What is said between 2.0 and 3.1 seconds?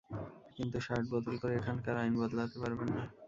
আইন বদলাতে পারবেন না।